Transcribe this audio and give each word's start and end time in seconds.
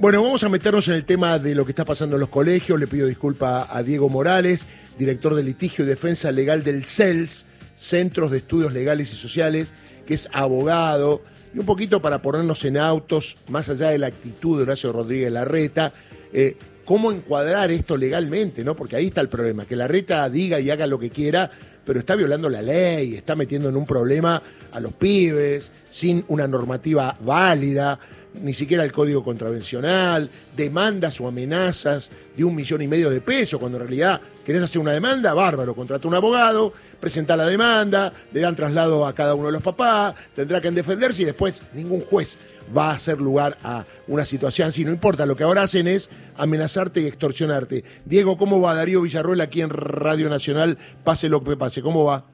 Bueno, 0.00 0.22
vamos 0.22 0.42
a 0.44 0.48
meternos 0.48 0.88
en 0.88 0.94
el 0.94 1.04
tema 1.04 1.38
de 1.38 1.54
lo 1.54 1.66
que 1.66 1.72
está 1.72 1.84
pasando 1.84 2.16
en 2.16 2.20
los 2.20 2.30
colegios. 2.30 2.80
Le 2.80 2.86
pido 2.86 3.06
disculpa 3.06 3.68
a 3.70 3.82
Diego 3.82 4.08
Morales, 4.08 4.66
director 4.98 5.34
de 5.34 5.42
litigio 5.42 5.84
y 5.84 5.88
defensa 5.88 6.32
legal 6.32 6.64
del 6.64 6.86
CELS, 6.86 7.44
Centros 7.76 8.30
de 8.30 8.38
Estudios 8.38 8.72
Legales 8.72 9.12
y 9.12 9.16
Sociales, 9.16 9.74
que 10.06 10.14
es 10.14 10.26
abogado. 10.32 11.20
Y 11.54 11.58
un 11.58 11.66
poquito 11.66 12.00
para 12.00 12.22
ponernos 12.22 12.64
en 12.64 12.78
autos, 12.78 13.36
más 13.48 13.68
allá 13.68 13.90
de 13.90 13.98
la 13.98 14.06
actitud 14.06 14.56
de 14.56 14.62
Horacio 14.62 14.90
Rodríguez 14.90 15.30
Larreta, 15.30 15.92
eh, 16.32 16.56
cómo 16.90 17.12
encuadrar 17.12 17.70
esto 17.70 17.96
legalmente, 17.96 18.64
¿no? 18.64 18.74
Porque 18.74 18.96
ahí 18.96 19.06
está 19.06 19.20
el 19.20 19.28
problema, 19.28 19.64
que 19.64 19.76
Larreta 19.76 20.28
diga 20.28 20.58
y 20.58 20.70
haga 20.70 20.88
lo 20.88 20.98
que 20.98 21.08
quiera, 21.08 21.48
pero 21.84 22.00
está 22.00 22.16
violando 22.16 22.50
la 22.50 22.60
ley, 22.62 23.14
está 23.14 23.36
metiendo 23.36 23.68
en 23.68 23.76
un 23.76 23.84
problema 23.84 24.42
a 24.72 24.80
los 24.80 24.94
pibes, 24.94 25.70
sin 25.88 26.24
una 26.26 26.48
normativa 26.48 27.16
válida 27.20 27.96
ni 28.34 28.52
siquiera 28.52 28.82
el 28.84 28.92
código 28.92 29.22
contravencional, 29.22 30.30
demandas 30.56 31.20
o 31.20 31.28
amenazas 31.28 32.10
de 32.36 32.44
un 32.44 32.54
millón 32.54 32.82
y 32.82 32.88
medio 32.88 33.10
de 33.10 33.20
pesos, 33.20 33.58
cuando 33.60 33.78
en 33.78 33.86
realidad 33.86 34.20
querés 34.44 34.62
hacer 34.62 34.80
una 34.80 34.92
demanda, 34.92 35.34
bárbaro, 35.34 35.74
contrata 35.74 36.08
un 36.08 36.14
abogado, 36.14 36.72
presenta 36.98 37.36
la 37.36 37.46
demanda, 37.46 38.12
le 38.32 38.40
dan 38.40 38.56
traslado 38.56 39.06
a 39.06 39.14
cada 39.14 39.34
uno 39.34 39.46
de 39.46 39.52
los 39.52 39.62
papás, 39.62 40.14
tendrá 40.34 40.60
que 40.60 40.70
defenderse 40.70 41.22
y 41.22 41.26
después 41.26 41.62
ningún 41.72 42.00
juez 42.00 42.36
va 42.76 42.90
a 42.90 42.94
hacer 42.94 43.20
lugar 43.20 43.58
a 43.62 43.84
una 44.08 44.24
situación 44.24 44.68
así. 44.68 44.84
No 44.84 44.90
importa, 44.90 45.26
lo 45.26 45.36
que 45.36 45.44
ahora 45.44 45.62
hacen 45.62 45.88
es 45.88 46.10
amenazarte 46.36 47.00
y 47.00 47.06
extorsionarte. 47.06 47.84
Diego, 48.04 48.36
¿cómo 48.36 48.60
va 48.60 48.74
Darío 48.74 49.02
Villarruel 49.02 49.40
aquí 49.40 49.60
en 49.60 49.70
Radio 49.70 50.28
Nacional? 50.28 50.78
Pase 51.04 51.28
lo 51.28 51.42
que 51.42 51.56
pase, 51.56 51.82
¿cómo 51.82 52.04
va? 52.04 52.24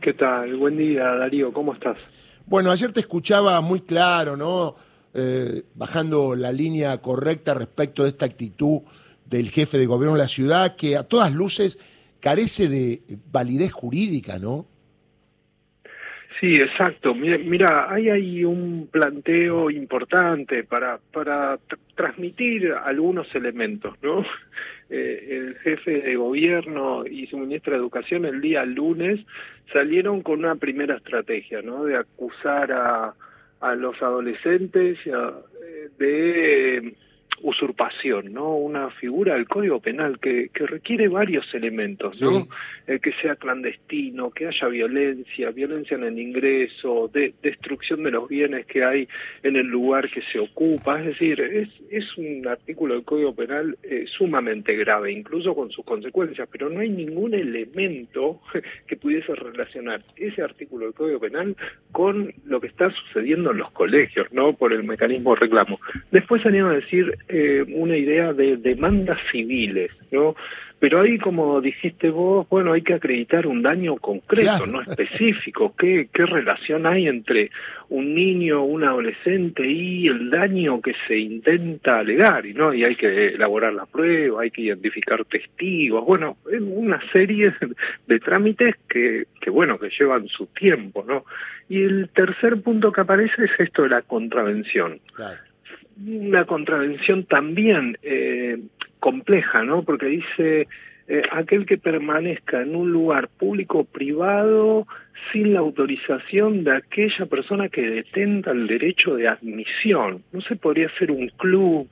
¿Qué 0.00 0.12
tal? 0.12 0.56
Buen 0.56 0.76
día, 0.76 1.04
Darío, 1.04 1.52
¿cómo 1.52 1.72
estás? 1.72 1.96
Bueno, 2.46 2.70
ayer 2.70 2.92
te 2.92 3.00
escuchaba 3.00 3.60
muy 3.60 3.80
claro, 3.80 4.36
¿no? 4.36 4.76
Eh, 5.14 5.62
bajando 5.74 6.34
la 6.34 6.52
línea 6.52 6.98
correcta 6.98 7.54
respecto 7.54 8.02
de 8.02 8.10
esta 8.10 8.26
actitud 8.26 8.82
del 9.24 9.50
jefe 9.50 9.78
de 9.78 9.86
gobierno 9.86 10.16
de 10.16 10.22
la 10.22 10.28
ciudad, 10.28 10.76
que 10.76 10.96
a 10.96 11.04
todas 11.04 11.32
luces 11.32 11.78
carece 12.20 12.68
de 12.68 13.02
validez 13.30 13.72
jurídica, 13.72 14.38
¿no? 14.38 14.66
Sí, 16.40 16.54
exacto. 16.56 17.14
Mira, 17.14 17.92
hay 17.92 18.10
ahí 18.10 18.44
un 18.44 18.88
planteo 18.90 19.70
importante 19.70 20.64
para, 20.64 20.98
para 21.12 21.58
transmitir 21.94 22.72
algunos 22.72 23.32
elementos, 23.34 23.94
¿no? 24.02 24.24
Eh, 24.90 25.28
el 25.30 25.56
jefe 25.60 26.02
de 26.02 26.14
gobierno 26.14 27.06
y 27.06 27.26
su 27.28 27.38
ministra 27.38 27.72
de 27.72 27.78
Educación 27.78 28.26
el 28.26 28.42
día 28.42 28.66
lunes 28.66 29.18
salieron 29.72 30.20
con 30.20 30.40
una 30.40 30.56
primera 30.56 30.98
estrategia, 30.98 31.62
¿no? 31.62 31.84
De 31.84 31.96
acusar 31.96 32.70
a, 32.70 33.14
a 33.60 33.74
los 33.76 34.00
adolescentes 34.02 34.98
eh, 35.06 35.88
de 35.98 36.94
usurpación, 37.42 38.32
¿no? 38.32 38.56
Una 38.56 38.90
figura 38.90 39.34
del 39.34 39.48
Código 39.48 39.80
Penal 39.80 40.18
que, 40.18 40.48
que 40.52 40.66
requiere 40.66 41.08
varios 41.08 41.52
elementos, 41.54 42.20
¿no? 42.20 42.48
Eh, 42.86 42.98
que 43.00 43.12
sea 43.20 43.36
clandestino, 43.36 44.30
que 44.30 44.46
haya 44.46 44.68
violencia, 44.68 45.50
violencia 45.50 45.96
en 45.96 46.04
el 46.04 46.18
ingreso, 46.18 47.10
de, 47.12 47.34
destrucción 47.42 48.02
de 48.02 48.10
los 48.10 48.28
bienes 48.28 48.66
que 48.66 48.84
hay 48.84 49.08
en 49.42 49.56
el 49.56 49.66
lugar 49.66 50.10
que 50.10 50.22
se 50.32 50.38
ocupa. 50.38 51.00
Es 51.00 51.06
decir, 51.06 51.40
es, 51.40 51.68
es 51.90 52.16
un 52.16 52.46
artículo 52.46 52.94
del 52.94 53.04
Código 53.04 53.34
Penal 53.34 53.76
eh, 53.82 54.04
sumamente 54.06 54.74
grave, 54.76 55.12
incluso 55.12 55.54
con 55.54 55.70
sus 55.70 55.84
consecuencias, 55.84 56.48
pero 56.50 56.70
no 56.70 56.80
hay 56.80 56.88
ningún 56.88 57.34
elemento 57.34 58.40
que 58.86 58.96
pudiese 58.96 59.34
relacionar 59.34 60.02
ese 60.16 60.42
artículo 60.42 60.86
del 60.86 60.94
Código 60.94 61.20
Penal 61.20 61.56
con 61.92 62.32
lo 62.46 62.60
que 62.60 62.68
está 62.68 62.90
sucediendo 62.90 63.50
en 63.50 63.58
los 63.58 63.70
colegios, 63.72 64.32
¿no? 64.32 64.54
Por 64.54 64.72
el 64.72 64.84
mecanismo 64.84 65.34
de 65.34 65.40
reclamo. 65.40 65.80
Después 66.10 66.42
salieron 66.42 66.70
a 66.70 66.74
decir 66.74 67.16
eh, 67.28 67.64
una 67.68 67.96
idea 67.96 68.32
de 68.32 68.56
demandas 68.56 69.18
civiles, 69.30 69.90
¿no? 70.10 70.34
Pero 70.84 71.00
ahí, 71.00 71.16
como 71.16 71.62
dijiste 71.62 72.10
vos, 72.10 72.46
bueno, 72.50 72.74
hay 72.74 72.82
que 72.82 72.92
acreditar 72.92 73.46
un 73.46 73.62
daño 73.62 73.96
concreto, 73.96 74.66
no 74.66 74.82
específico. 74.82 75.74
¿Qué, 75.78 76.10
¿Qué 76.12 76.26
relación 76.26 76.86
hay 76.86 77.08
entre 77.08 77.50
un 77.88 78.14
niño, 78.14 78.62
un 78.64 78.84
adolescente 78.84 79.66
y 79.66 80.08
el 80.08 80.28
daño 80.28 80.82
que 80.82 80.92
se 81.08 81.16
intenta 81.16 82.00
alegar? 82.00 82.44
Y 82.44 82.52
no, 82.52 82.74
y 82.74 82.84
hay 82.84 82.96
que 82.96 83.28
elaborar 83.28 83.72
la 83.72 83.86
prueba, 83.86 84.42
hay 84.42 84.50
que 84.50 84.60
identificar 84.60 85.24
testigos. 85.24 86.04
Bueno, 86.04 86.36
es 86.52 86.60
una 86.60 87.00
serie 87.12 87.54
de 88.06 88.20
trámites 88.20 88.74
que, 88.86 89.24
que 89.40 89.48
bueno, 89.48 89.78
que 89.78 89.88
llevan 89.88 90.28
su 90.28 90.48
tiempo, 90.48 91.02
¿no? 91.08 91.24
Y 91.66 91.82
el 91.82 92.10
tercer 92.10 92.60
punto 92.60 92.92
que 92.92 93.00
aparece 93.00 93.44
es 93.44 93.52
esto 93.58 93.84
de 93.84 93.88
la 93.88 94.02
contravención. 94.02 95.00
Claro 95.14 95.38
una 96.06 96.44
contravención 96.44 97.24
también 97.24 97.98
eh, 98.02 98.58
compleja, 99.00 99.62
¿no? 99.62 99.82
Porque 99.82 100.06
dice 100.06 100.66
eh, 101.06 101.22
aquel 101.30 101.66
que 101.66 101.76
permanezca 101.76 102.62
en 102.62 102.74
un 102.74 102.90
lugar 102.90 103.28
público 103.28 103.80
o 103.80 103.84
privado 103.84 104.86
sin 105.32 105.52
la 105.52 105.60
autorización 105.60 106.64
de 106.64 106.76
aquella 106.76 107.26
persona 107.26 107.68
que 107.68 107.82
detenta 107.82 108.52
el 108.52 108.66
derecho 108.66 109.14
de 109.14 109.28
admisión. 109.28 110.22
No 110.32 110.40
se 110.40 110.56
podría 110.56 110.88
ser 110.98 111.10
un 111.10 111.28
club, 111.28 111.88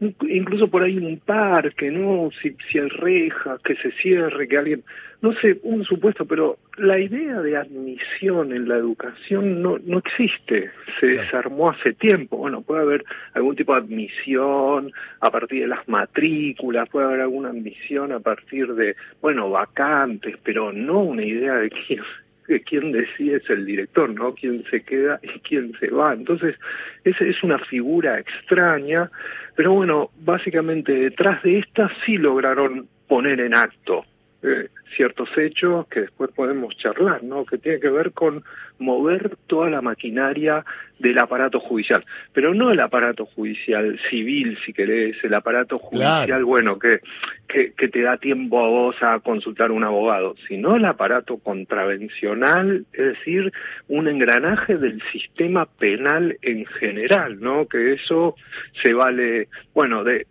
incluso 0.00 0.68
por 0.68 0.82
ahí 0.82 0.96
un 0.96 1.18
parque, 1.18 1.90
¿no? 1.90 2.30
Si, 2.40 2.56
si 2.70 2.78
hay 2.78 2.88
rejas, 2.88 3.60
que 3.62 3.74
se 3.76 3.90
cierre, 3.92 4.46
que 4.46 4.56
alguien, 4.56 4.84
no 5.20 5.32
sé, 5.34 5.58
un 5.62 5.84
supuesto, 5.84 6.24
pero 6.24 6.58
la 6.76 6.98
idea 6.98 7.40
de 7.40 7.56
admisión 7.56 8.52
en 8.52 8.68
la 8.68 8.76
educación 8.76 9.60
no, 9.60 9.78
no 9.84 9.98
existe, 9.98 10.70
se 11.00 11.06
desarmó 11.06 11.70
hace 11.70 11.94
tiempo. 11.94 12.36
Bueno, 12.36 12.62
puede 12.62 12.82
haber 12.82 13.04
algún 13.34 13.56
tipo 13.56 13.74
de 13.74 13.80
admisión 13.80 14.92
a 15.20 15.30
partir 15.30 15.62
de 15.62 15.68
las 15.68 15.88
matrículas, 15.88 16.88
puede 16.88 17.06
haber 17.06 17.20
alguna 17.22 17.48
admisión 17.48 18.12
a 18.12 18.20
partir 18.20 18.74
de, 18.74 18.94
bueno, 19.20 19.50
vacantes, 19.50 20.36
pero 20.44 20.72
no 20.72 21.00
una 21.00 21.24
idea 21.24 21.54
de 21.54 21.70
quién 21.70 22.02
que 22.48 22.62
quién 22.62 22.92
decide 22.92 23.36
es 23.36 23.50
el 23.50 23.66
director, 23.66 24.08
¿no? 24.10 24.34
Quién 24.34 24.64
se 24.70 24.82
queda 24.82 25.20
y 25.22 25.38
quién 25.40 25.72
se 25.78 25.90
va. 25.90 26.14
Entonces, 26.14 26.56
esa 27.04 27.24
es 27.24 27.42
una 27.42 27.58
figura 27.58 28.18
extraña, 28.18 29.10
pero 29.54 29.74
bueno, 29.74 30.10
básicamente 30.20 30.92
detrás 30.92 31.42
de 31.42 31.58
esta 31.58 31.90
sí 32.04 32.16
lograron 32.16 32.88
poner 33.06 33.40
en 33.40 33.54
acto 33.54 34.04
eh, 34.42 34.68
ciertos 34.96 35.28
hechos 35.36 35.86
que 35.88 36.02
después 36.02 36.30
podemos 36.30 36.76
charlar, 36.76 37.22
¿no? 37.22 37.44
Que 37.44 37.58
tiene 37.58 37.80
que 37.80 37.90
ver 37.90 38.12
con 38.12 38.44
mover 38.78 39.36
toda 39.46 39.68
la 39.68 39.82
maquinaria 39.82 40.64
del 40.98 41.18
aparato 41.18 41.60
judicial, 41.60 42.04
pero 42.32 42.54
no 42.54 42.70
el 42.70 42.80
aparato 42.80 43.26
judicial 43.26 43.98
civil, 44.10 44.58
si 44.64 44.72
querés, 44.72 45.16
el 45.22 45.34
aparato 45.34 45.78
judicial, 45.78 46.44
bueno, 46.44 46.78
que, 46.78 47.00
que, 47.48 47.72
que 47.72 47.88
te 47.88 48.02
da 48.02 48.16
tiempo 48.16 48.64
a 48.64 48.68
vos 48.68 48.96
a 49.00 49.18
consultar 49.20 49.70
un 49.70 49.84
abogado, 49.84 50.34
sino 50.46 50.76
el 50.76 50.84
aparato 50.84 51.38
contravencional, 51.38 52.86
es 52.92 53.04
decir, 53.04 53.52
un 53.88 54.08
engranaje 54.08 54.76
del 54.76 55.02
sistema 55.12 55.66
penal 55.66 56.36
en 56.42 56.64
general, 56.64 57.40
¿no? 57.40 57.66
Que 57.66 57.94
eso 57.94 58.34
se 58.82 58.92
vale, 58.92 59.48
bueno, 59.74 60.04
de 60.04 60.26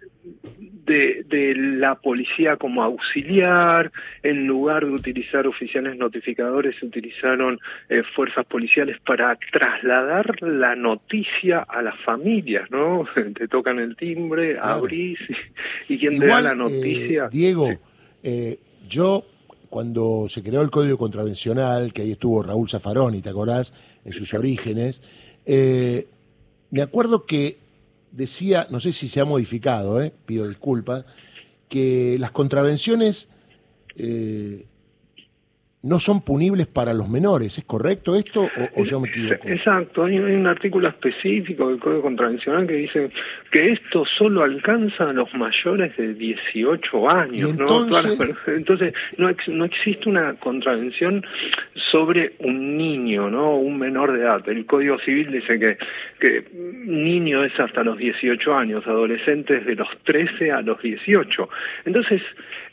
de, 0.88 1.26
de 1.28 1.54
la 1.56 1.96
policía 1.96 2.56
como 2.56 2.82
auxiliar, 2.82 3.92
en 4.24 4.48
lugar 4.48 4.86
de 4.86 4.92
utilizar 4.92 5.46
oficiales 5.46 5.98
notificadores, 5.98 6.76
se 6.80 6.86
utilizaron 6.86 7.60
eh, 7.90 8.04
fuerzas 8.16 8.46
policiales 8.46 8.98
para 9.06 9.38
trasladar 9.52 10.42
la 10.42 10.76
noticia 10.76 11.60
a 11.60 11.82
las 11.82 12.00
familias, 12.02 12.72
¿no? 12.72 13.06
Te 13.36 13.48
tocan 13.48 13.80
el 13.80 13.96
timbre, 13.96 14.58
abrís, 14.60 15.20
y, 15.90 15.98
quien 15.98 16.20
te 16.20 16.26
da 16.26 16.42
la 16.42 16.54
eh, 16.54 16.56
noticia. 16.56 17.28
Diego, 17.30 17.70
eh, 18.24 18.58
yo 18.88 19.26
cuando 19.70 20.28
se 20.30 20.42
creó 20.42 20.62
el 20.62 20.72
Código 20.72 20.98
Contravencional, 20.98 21.92
que 21.92 22.04
ahí 22.04 22.12
estuvo 22.14 22.42
Raúl 22.42 22.70
Zafaroni, 22.70 23.22
¿te 23.22 23.30
acordás? 23.30 23.74
En 24.06 24.14
sus 24.14 24.34
orígenes, 24.34 25.02
me 25.46 26.82
acuerdo 26.82 27.26
que 27.26 27.58
decía, 28.18 28.68
no 28.72 28.80
sé 28.80 28.92
si 28.94 29.08
se 29.08 29.22
ha 29.22 29.26
modificado, 29.26 30.02
eh, 30.02 30.12
pido 30.26 30.48
disculpas, 30.50 31.06
que 31.70 32.18
las 32.20 32.32
contravenciones 32.32 33.28
eh, 33.96 34.66
no 35.84 36.00
son 36.00 36.22
punibles 36.22 36.66
para 36.68 36.94
los 36.94 37.08
menores. 37.08 37.58
¿Es 37.58 37.64
correcto 37.64 38.16
esto 38.16 38.50
o, 38.76 38.84
yo 38.84 39.00
me 39.00 39.10
equivoco? 39.10 39.48
Exacto, 39.48 40.06
hay, 40.06 40.18
un 40.18 40.48
artículo 40.48 40.90
específico 40.90 41.70
del 41.70 41.80
Código 41.80 42.02
Contravencional 42.02 42.66
que 42.66 42.74
dice 42.74 43.12
que 43.52 43.74
esto 43.74 44.04
solo 44.06 44.44
alcanza 44.44 45.10
a 45.10 45.14
los 45.14 45.32
mayores 45.36 45.96
de 45.96 46.16
18 46.16 47.10
años. 47.10 47.52
Entonces, 47.52 48.20
¿no? 48.20 48.54
entonces 48.54 48.94
no, 49.18 49.30
no 49.48 49.66
existe 49.66 50.10
una 50.10 50.34
contravención 50.36 51.24
sobre 51.92 52.34
un 52.40 52.76
niño, 52.76 53.30
¿no? 53.30 53.56
un 53.58 53.78
menor 53.78 54.14
de 54.14 54.22
edad. 54.22 54.48
El 54.50 54.66
Código 54.66 54.98
Civil 55.00 55.32
dice 55.32 55.60
que, 55.60 55.78
que 56.20 56.44
niño 56.86 57.44
es 57.44 57.58
hasta 57.60 57.84
los 57.84 57.98
18 57.98 58.54
años, 58.54 58.86
adolescentes 58.88 59.66
de 59.66 59.76
los 59.76 59.88
13 60.06 60.52
a 60.52 60.62
los 60.62 60.82
18. 60.82 61.50
Entonces, 61.86 62.22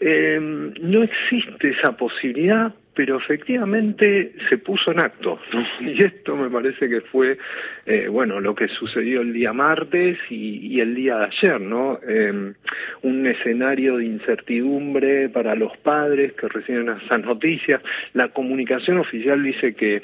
eh, 0.00 0.72
no 0.80 1.02
existe 1.02 1.70
esa 1.70 1.96
posibilidad 1.96 2.74
pero 2.94 3.18
efectivamente 3.18 4.32
se 4.48 4.58
puso 4.58 4.92
en 4.92 5.00
acto. 5.00 5.38
Y 5.80 6.02
esto 6.02 6.36
me 6.36 6.48
parece 6.48 6.88
que 6.88 7.00
fue, 7.02 7.38
eh, 7.86 8.08
bueno, 8.08 8.40
lo 8.40 8.54
que 8.54 8.68
sucedió 8.68 9.20
el 9.20 9.32
día 9.32 9.52
martes 9.52 10.18
y, 10.30 10.80
el 10.80 10.94
día 10.94 11.16
de 11.16 11.24
ayer, 11.26 11.60
¿no? 11.60 11.98
Em, 12.06 12.54
un 13.02 13.26
escenario 13.26 13.98
de 13.98 14.06
incertidumbre 14.06 15.28
para 15.28 15.54
los 15.54 15.76
padres 15.78 16.32
que 16.32 16.48
reciben 16.48 16.88
esas 16.88 17.20
noticias. 17.20 17.82
La 18.12 18.28
comunicación 18.28 18.98
oficial 18.98 19.42
dice 19.42 19.74
que 19.74 20.02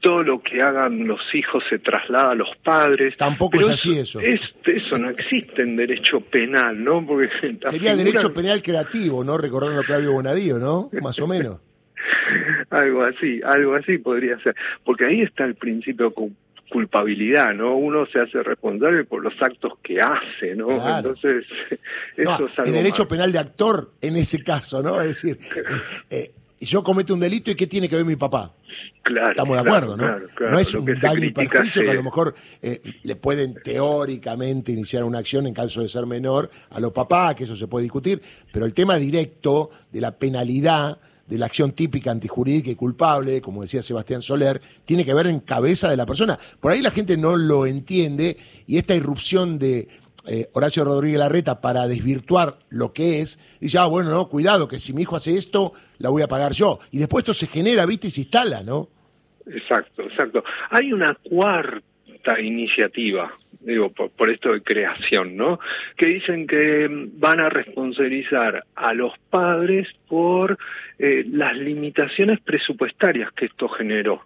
todo 0.00 0.22
lo 0.22 0.42
que 0.42 0.60
hagan 0.60 1.06
los 1.06 1.20
hijos 1.34 1.64
se 1.68 1.78
traslada 1.78 2.32
a 2.32 2.34
los 2.34 2.50
padres. 2.62 3.16
Tampoco 3.16 3.60
es 3.60 3.68
así 3.68 3.98
eso. 3.98 4.20
eso 4.20 4.98
no 4.98 5.10
existe 5.10 5.62
en 5.62 5.76
derecho 5.76 6.20
penal, 6.20 6.82
¿no? 6.82 7.06
Porque 7.06 7.30
Sería 7.66 7.96
derecho 7.96 8.32
penal 8.32 8.62
creativo, 8.62 9.24
¿no? 9.24 9.38
Recordando 9.38 9.80
a 9.80 9.84
Claudio 9.84 10.12
Bonadío, 10.12 10.58
¿no? 10.58 10.90
Más 11.00 11.18
o 11.20 11.26
menos. 11.26 11.69
algo 12.70 13.04
así, 13.04 13.40
algo 13.44 13.74
así 13.74 13.98
podría 13.98 14.38
ser, 14.40 14.54
porque 14.84 15.06
ahí 15.06 15.22
está 15.22 15.44
el 15.44 15.54
principio 15.54 16.10
de 16.10 16.32
culpabilidad, 16.70 17.52
¿no? 17.52 17.76
Uno 17.76 18.06
se 18.06 18.20
hace 18.20 18.42
responsable 18.42 19.04
por 19.04 19.22
los 19.22 19.34
actos 19.40 19.72
que 19.82 20.00
hace, 20.00 20.54
¿no? 20.54 20.70
Entonces, 20.70 21.44
eso 22.16 22.44
es 22.44 22.58
algo 22.58 22.70
El 22.70 22.72
derecho 22.72 23.06
penal 23.06 23.32
de 23.32 23.38
actor 23.38 23.92
en 24.00 24.16
ese 24.16 24.42
caso, 24.42 24.82
¿no? 24.82 25.00
Es 25.00 25.08
decir, 25.08 25.38
eh, 26.10 26.32
eh, 26.60 26.64
yo 26.64 26.82
cometo 26.82 27.12
un 27.12 27.20
delito 27.20 27.50
y 27.50 27.54
¿qué 27.54 27.66
tiene 27.66 27.88
que 27.88 27.96
ver 27.96 28.04
mi 28.04 28.16
papá? 28.16 28.54
Claro, 29.02 29.30
Estamos 29.30 29.56
de 29.56 29.60
acuerdo, 29.60 29.96
¿no? 29.96 30.18
no 30.50 30.58
es 30.58 30.74
un 30.74 30.84
daño 31.00 31.24
y 31.24 31.30
perjuicio 31.30 31.82
que 31.82 31.90
a 31.90 31.94
lo 31.94 32.02
mejor 32.02 32.34
eh, 32.60 32.80
le 33.02 33.16
pueden 33.16 33.54
teóricamente 33.54 34.72
iniciar 34.72 35.04
una 35.04 35.18
acción 35.18 35.46
en 35.46 35.54
caso 35.54 35.80
de 35.80 35.88
ser 35.88 36.06
menor 36.06 36.50
a 36.68 36.78
los 36.80 36.92
papás, 36.92 37.34
que 37.34 37.44
eso 37.44 37.56
se 37.56 37.66
puede 37.66 37.84
discutir, 37.84 38.20
pero 38.52 38.66
el 38.66 38.74
tema 38.74 38.96
directo 38.96 39.70
de 39.90 40.02
la 40.02 40.12
penalidad 40.12 40.98
de 41.30 41.38
la 41.38 41.46
acción 41.46 41.72
típica 41.72 42.10
antijurídica 42.10 42.70
y 42.70 42.74
culpable, 42.74 43.40
como 43.40 43.62
decía 43.62 43.82
Sebastián 43.82 44.20
Soler, 44.20 44.60
tiene 44.84 45.04
que 45.04 45.14
ver 45.14 45.28
en 45.28 45.38
cabeza 45.38 45.88
de 45.88 45.96
la 45.96 46.04
persona. 46.04 46.36
Por 46.58 46.72
ahí 46.72 46.82
la 46.82 46.90
gente 46.90 47.16
no 47.16 47.36
lo 47.36 47.66
entiende 47.66 48.36
y 48.66 48.78
esta 48.78 48.96
irrupción 48.96 49.58
de 49.58 49.86
eh, 50.26 50.48
Horacio 50.52 50.84
Rodríguez 50.84 51.20
Larreta 51.20 51.60
para 51.60 51.86
desvirtuar 51.86 52.58
lo 52.68 52.92
que 52.92 53.20
es, 53.20 53.38
dice, 53.60 53.78
ah, 53.78 53.86
bueno, 53.86 54.10
no, 54.10 54.28
cuidado, 54.28 54.66
que 54.66 54.80
si 54.80 54.92
mi 54.92 55.02
hijo 55.02 55.14
hace 55.14 55.36
esto, 55.36 55.72
la 55.98 56.10
voy 56.10 56.22
a 56.22 56.28
pagar 56.28 56.52
yo. 56.52 56.80
Y 56.90 56.98
después 56.98 57.22
esto 57.22 57.32
se 57.32 57.46
genera, 57.46 57.86
viste, 57.86 58.08
y 58.08 58.10
se 58.10 58.22
instala, 58.22 58.62
¿no? 58.64 58.88
Exacto, 59.46 60.02
exacto. 60.02 60.42
Hay 60.70 60.92
una 60.92 61.14
cuarta 61.14 62.40
iniciativa 62.40 63.32
digo, 63.60 63.90
por, 63.90 64.30
esto 64.30 64.52
de 64.52 64.62
creación, 64.62 65.36
¿no? 65.36 65.60
Que 65.96 66.06
dicen 66.06 66.46
que 66.46 66.88
van 66.90 67.40
a 67.40 67.48
responsabilizar 67.48 68.64
a 68.74 68.94
los 68.94 69.12
padres 69.30 69.88
por 70.08 70.58
eh, 70.98 71.24
las 71.30 71.56
limitaciones 71.56 72.40
presupuestarias 72.40 73.32
que 73.32 73.46
esto 73.46 73.68
generó. 73.68 74.22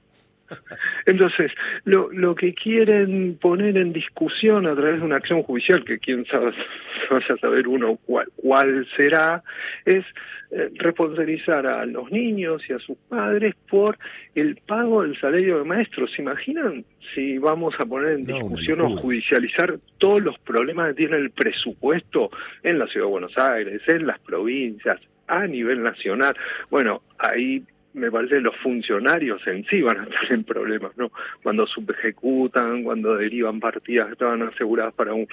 Entonces, 1.07 1.53
lo, 1.85 2.11
lo 2.13 2.35
que 2.35 2.55
quieren 2.55 3.39
poner 3.41 3.77
en 3.77 3.93
discusión 3.93 4.67
a 4.67 4.75
través 4.75 5.01
de 5.01 5.07
una 5.07 5.17
acción 5.17 5.43
judicial, 5.43 5.85
que 5.85 5.99
quién 5.99 6.25
sabe, 6.27 6.53
vaya 7.11 7.35
a 7.35 7.39
saber 7.39 7.69
uno 7.69 7.99
cuál, 8.07 8.29
cuál 8.37 8.87
será, 8.97 9.43
es 9.85 10.05
eh, 10.51 10.71
responsabilizar 10.75 11.67
a 11.67 11.85
los 11.85 12.11
niños 12.13 12.63
y 12.69 12.75
a 12.75 12.79
sus 12.79 12.97
padres 13.09 13.55
por 13.69 13.99
el 14.35 14.57
pago 14.57 15.03
del 15.03 15.19
salario 15.21 15.59
de 15.59 15.65
maestros. 15.65 16.13
¿Se 16.15 16.23
imaginan 16.23 16.85
si 17.15 17.39
vamos 17.39 17.75
a 17.79 17.87
poner 17.87 18.13
en 18.13 18.27
discusión 18.27 18.81
o 18.81 18.97
judicializar 18.97 19.79
todos 19.99 20.23
los 20.23 20.39
problemas 20.39 20.89
que 20.89 20.95
tiene 20.95 21.17
el 21.17 21.31
presupuesto 21.31 22.31
en 22.63 22.79
la 22.79 22.87
Ciudad 22.87 23.07
de 23.07 23.11
Buenos 23.11 23.37
Aires, 23.37 23.83
en 23.89 24.07
las 24.07 24.21
provincias, 24.21 25.01
a 25.27 25.47
nivel 25.47 25.83
nacional? 25.83 26.37
Bueno, 26.71 27.03
ahí 27.19 27.63
me 27.95 28.11
parece 28.11 28.35
que 28.35 28.41
los 28.41 28.57
funcionarios 28.57 29.47
en 29.47 29.65
sí 29.67 29.81
van 29.81 30.01
a 30.01 30.03
estar 30.05 30.33
en 30.33 30.45
problemas, 30.45 30.97
¿no? 30.97 31.11
Cuando 31.43 31.67
subejecutan, 31.67 32.83
cuando 32.83 33.17
derivan 33.17 33.61
partidas 33.61 34.09
que 34.09 34.13
estaban 34.15 34.43
aseguradas 34.43 34.93
para 34.95 35.15
un... 35.15 35.27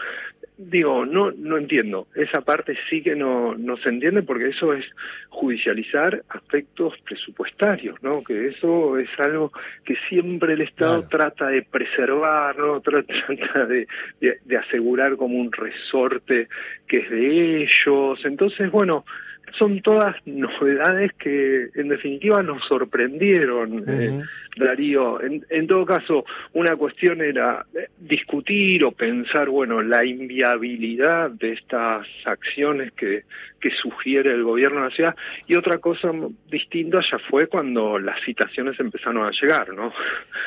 Digo, 0.57 1.07
no 1.07 1.31
no 1.31 1.57
entiendo. 1.57 2.07
Esa 2.13 2.41
parte 2.41 2.77
sí 2.87 3.01
que 3.01 3.15
no, 3.15 3.55
no 3.55 3.77
se 3.77 3.89
entiende 3.89 4.21
porque 4.21 4.49
eso 4.49 4.73
es 4.73 4.85
judicializar 5.29 6.21
aspectos 6.29 6.93
presupuestarios, 7.03 8.01
¿no? 8.03 8.23
Que 8.23 8.49
eso 8.49 8.99
es 8.99 9.09
algo 9.17 9.51
que 9.83 9.95
siempre 10.07 10.53
el 10.53 10.61
Estado 10.61 11.07
trata 11.07 11.47
de 11.47 11.63
preservar, 11.63 12.55
¿no? 12.57 12.79
Trata 12.81 13.65
de, 13.65 13.87
de 14.19 14.57
asegurar 14.57 15.15
como 15.15 15.39
un 15.39 15.51
resorte 15.51 16.47
que 16.87 16.97
es 16.99 17.09
de 17.09 17.63
ellos. 17.63 18.23
Entonces, 18.23 18.69
bueno 18.69 19.03
son 19.57 19.81
todas 19.81 20.15
novedades 20.25 21.11
que 21.13 21.69
en 21.75 21.89
definitiva 21.89 22.41
nos 22.43 22.63
sorprendieron, 22.67 23.83
eh, 23.87 24.21
Darío. 24.57 25.21
En, 25.21 25.45
en, 25.49 25.67
todo 25.67 25.85
caso, 25.85 26.25
una 26.53 26.75
cuestión 26.75 27.21
era 27.21 27.65
eh, 27.73 27.87
discutir 27.99 28.83
o 28.83 28.91
pensar, 28.91 29.49
bueno, 29.49 29.81
la 29.81 30.03
inviabilidad 30.05 31.31
de 31.31 31.53
estas 31.53 32.05
acciones 32.25 32.91
que, 32.93 33.23
que 33.61 33.69
sugiere 33.71 34.33
el 34.33 34.43
gobierno 34.43 34.81
de 34.81 34.89
la 34.89 34.95
ciudad, 34.95 35.15
y 35.47 35.55
otra 35.55 35.77
cosa 35.77 36.11
distinta 36.49 36.99
ya 37.09 37.17
fue 37.29 37.47
cuando 37.47 37.97
las 37.97 38.21
citaciones 38.25 38.79
empezaron 38.79 39.25
a 39.25 39.31
llegar, 39.31 39.73
¿no? 39.73 39.93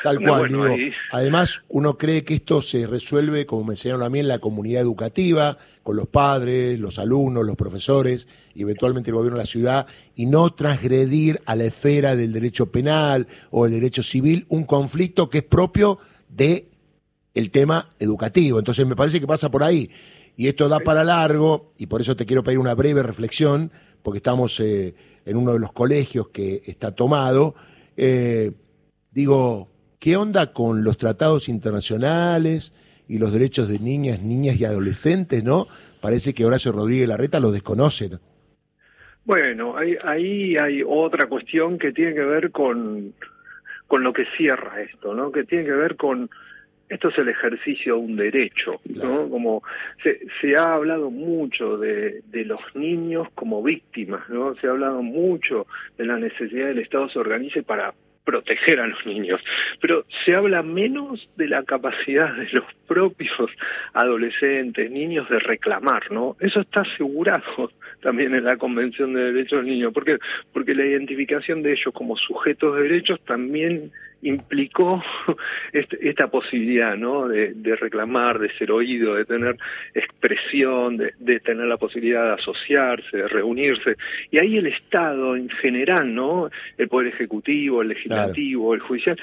Tal 0.03 0.19
cual, 0.21 0.49
digo, 0.49 0.67
además 1.11 1.63
uno 1.69 1.97
cree 1.97 2.23
que 2.23 2.35
esto 2.35 2.61
se 2.61 2.85
resuelve, 2.85 3.45
como 3.45 3.63
me 3.63 3.73
enseñaron 3.73 4.03
a 4.03 4.09
mí, 4.09 4.19
en 4.19 4.27
la 4.27 4.39
comunidad 4.39 4.81
educativa, 4.81 5.57
con 5.81 5.95
los 5.95 6.07
padres, 6.07 6.79
los 6.79 6.99
alumnos, 6.99 7.45
los 7.45 7.55
profesores 7.55 8.27
y 8.53 8.63
eventualmente 8.63 9.11
el 9.11 9.15
gobierno 9.15 9.37
de 9.37 9.43
la 9.43 9.47
ciudad, 9.47 9.87
y 10.15 10.25
no 10.25 10.53
transgredir 10.53 11.41
a 11.45 11.55
la 11.55 11.65
esfera 11.65 12.15
del 12.15 12.33
derecho 12.33 12.71
penal 12.71 13.27
o 13.51 13.65
el 13.65 13.73
derecho 13.73 14.03
civil 14.03 14.45
un 14.49 14.63
conflicto 14.63 15.29
que 15.29 15.39
es 15.39 15.43
propio 15.43 15.99
de 16.29 16.69
el 17.33 17.51
tema 17.51 17.89
educativo. 17.99 18.59
Entonces 18.59 18.87
me 18.87 18.95
parece 18.95 19.19
que 19.19 19.27
pasa 19.27 19.51
por 19.51 19.63
ahí. 19.63 19.89
Y 20.37 20.47
esto 20.47 20.67
da 20.67 20.79
para 20.79 21.03
largo, 21.03 21.73
y 21.77 21.85
por 21.85 22.01
eso 22.01 22.15
te 22.15 22.25
quiero 22.25 22.43
pedir 22.43 22.59
una 22.59 22.73
breve 22.73 23.03
reflexión, 23.03 23.71
porque 24.03 24.17
estamos 24.17 24.59
eh, 24.59 24.93
en 25.25 25.37
uno 25.37 25.53
de 25.53 25.59
los 25.59 25.71
colegios 25.71 26.29
que 26.29 26.61
está 26.65 26.91
tomado. 26.91 27.55
Eh, 27.95 28.51
digo, 29.11 29.69
¿qué 29.99 30.17
onda 30.17 30.51
con 30.51 30.83
los 30.83 30.97
tratados 30.97 31.47
internacionales? 31.47 32.73
y 33.07 33.17
los 33.17 33.31
derechos 33.31 33.67
de 33.67 33.79
niñas, 33.79 34.21
niñas 34.21 34.59
y 34.59 34.65
adolescentes, 34.65 35.43
¿no? 35.43 35.67
Parece 36.01 36.33
que 36.33 36.45
Horacio 36.45 36.71
Rodríguez 36.71 37.07
Larreta 37.07 37.39
los 37.39 37.53
desconocen. 37.53 38.19
Bueno, 39.25 39.75
ahí, 39.75 39.97
ahí 40.03 40.55
hay 40.55 40.83
otra 40.85 41.27
cuestión 41.27 41.79
que 41.79 41.91
tiene 41.91 42.13
que 42.13 42.23
ver 42.23 42.51
con, 42.51 43.13
con 43.87 44.03
lo 44.03 44.13
que 44.13 44.25
cierra 44.37 44.81
esto, 44.81 45.15
¿no? 45.15 45.31
Que 45.31 45.43
tiene 45.43 45.65
que 45.65 45.71
ver 45.71 45.95
con 45.95 46.29
esto 46.87 47.09
es 47.09 47.17
el 47.17 47.29
ejercicio 47.29 47.95
de 47.95 47.99
un 47.99 48.15
derecho, 48.15 48.79
¿no? 48.85 49.27
Como 49.27 49.63
se, 50.03 50.19
se 50.39 50.55
ha 50.55 50.75
hablado 50.75 51.09
mucho 51.09 51.77
de, 51.77 52.21
de 52.27 52.45
los 52.45 52.61
niños 52.75 53.27
como 53.33 53.63
víctimas, 53.63 54.29
¿no? 54.29 54.53
Se 54.55 54.67
ha 54.67 54.71
hablado 54.71 55.01
mucho 55.01 55.65
de 55.97 56.05
la 56.05 56.17
necesidad 56.17 56.67
del 56.67 56.79
Estado 56.79 57.09
se 57.09 57.17
organice 57.17 57.63
para 57.63 57.95
proteger 58.25 58.79
a 58.79 58.87
los 58.87 59.05
niños, 59.05 59.39
pero 59.79 60.05
se 60.25 60.35
habla 60.35 60.63
menos 60.63 61.29
de 61.37 61.47
la 61.47 61.63
capacidad 61.63 62.33
de 62.35 62.49
los 62.51 62.65
propios 62.87 63.49
adolescentes, 63.93 64.91
niños 64.91 65.29
de 65.29 65.39
reclamar, 65.39 66.11
¿no? 66.11 66.35
Eso 66.39 66.61
está 66.61 66.81
asegurado 66.81 67.71
también 68.01 68.35
en 68.35 68.43
la 68.43 68.57
Convención 68.57 69.13
de 69.13 69.31
Derechos 69.31 69.59
del 69.59 69.67
Niño, 69.67 69.91
porque 69.91 70.17
porque 70.51 70.75
la 70.75 70.85
identificación 70.85 71.61
de 71.61 71.73
ellos 71.73 71.93
como 71.93 72.17
sujetos 72.17 72.75
de 72.75 72.83
derechos 72.83 73.19
también 73.25 73.91
implicó 74.21 75.03
este, 75.73 76.09
esta 76.09 76.27
posibilidad, 76.27 76.95
¿no? 76.95 77.27
De, 77.27 77.75
reclamar, 77.75 78.39
de 78.39 78.51
ser 78.57 78.71
oído, 78.71 79.15
de 79.15 79.25
tener 79.25 79.57
expresión, 79.93 80.97
de, 80.97 81.39
tener 81.39 81.65
la 81.67 81.77
posibilidad 81.77 82.25
de 82.25 82.41
asociarse, 82.41 83.17
de 83.17 83.27
reunirse. 83.27 83.95
Y 84.31 84.41
ahí 84.41 84.57
el 84.57 84.67
Estado 84.67 85.35
en 85.35 85.49
general, 85.49 86.13
¿no? 86.13 86.49
El 86.77 86.87
Poder 86.87 87.13
Ejecutivo, 87.13 87.81
el 87.81 87.89
Legislativo, 87.89 88.73
el 88.73 88.81
Judicial, 88.81 89.17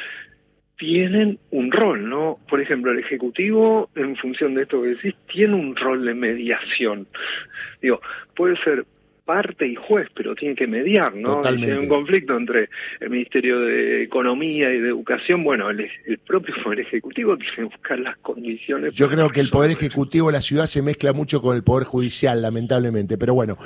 tienen 0.76 1.38
un 1.50 1.70
rol, 1.70 2.08
¿no? 2.08 2.38
Por 2.48 2.60
ejemplo, 2.60 2.90
el 2.90 2.98
Ejecutivo, 2.98 3.88
en 3.94 4.16
función 4.16 4.54
de 4.54 4.62
esto 4.62 4.82
que 4.82 4.88
decís, 4.88 5.14
tiene 5.32 5.54
un 5.54 5.76
rol 5.76 6.04
de 6.04 6.14
mediación. 6.14 7.06
Digo, 7.80 8.00
puede 8.34 8.56
ser 8.64 8.84
parte 9.24 9.66
y 9.66 9.74
juez, 9.74 10.08
pero 10.14 10.34
tiene 10.34 10.54
que 10.54 10.66
mediar, 10.66 11.14
¿no? 11.14 11.42
Si 11.44 11.48
hay 11.48 11.72
un 11.72 11.88
conflicto 11.88 12.36
entre 12.36 12.68
el 13.00 13.10
Ministerio 13.10 13.60
de 13.60 14.02
Economía 14.02 14.72
y 14.72 14.80
de 14.80 14.88
Educación, 14.88 15.44
bueno, 15.44 15.70
el, 15.70 15.88
propio 16.26 16.54
Poder 16.62 16.80
Ejecutivo 16.80 17.36
tiene 17.36 17.54
que 17.54 17.64
buscar 17.64 17.98
las 17.98 18.16
condiciones. 18.18 18.94
Yo 18.94 19.08
creo 19.08 19.28
que 19.28 19.40
el 19.40 19.50
Poder 19.50 19.70
Ejecutivo 19.72 20.28
de 20.28 20.34
la 20.34 20.40
ciudad 20.40 20.66
se 20.66 20.82
mezcla 20.82 21.12
mucho 21.12 21.40
con 21.40 21.56
el 21.56 21.62
Poder 21.62 21.86
Judicial, 21.86 22.42
lamentablemente, 22.42 23.16
pero 23.16 23.34
bueno. 23.34 23.56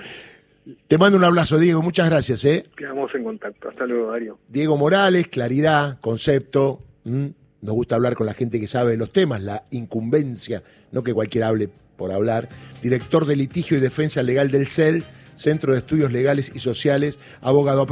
Te 0.88 0.98
mando 0.98 1.16
un 1.16 1.24
abrazo, 1.24 1.58
Diego. 1.58 1.80
Muchas 1.80 2.10
gracias. 2.10 2.44
¿eh? 2.44 2.66
Quedamos 2.76 3.14
en 3.14 3.22
contacto. 3.22 3.68
Hasta 3.68 3.86
luego, 3.86 4.10
Darío. 4.10 4.38
Diego 4.48 4.76
Morales, 4.76 5.28
claridad, 5.28 6.00
concepto. 6.00 6.80
Nos 7.04 7.74
gusta 7.74 7.94
hablar 7.94 8.16
con 8.16 8.26
la 8.26 8.34
gente 8.34 8.58
que 8.58 8.66
sabe 8.66 8.96
los 8.96 9.12
temas, 9.12 9.40
la 9.42 9.62
incumbencia, 9.70 10.64
no 10.90 11.04
que 11.04 11.14
cualquiera 11.14 11.48
hable 11.48 11.68
por 11.96 12.10
hablar. 12.10 12.48
Director 12.82 13.26
de 13.26 13.36
litigio 13.36 13.76
y 13.76 13.80
defensa 13.80 14.24
legal 14.24 14.50
del 14.50 14.66
CEL 14.66 15.04
Centro 15.36 15.72
de 15.72 15.78
Estudios 15.78 16.10
Legales 16.10 16.50
y 16.54 16.58
Sociales, 16.58 17.18
abogado 17.40 17.82